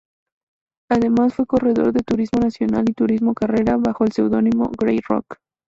[0.89, 5.37] Además, fue corredor de Turismo Nacional y Turismo Carretera, bajo el seudónimo Grey Rock.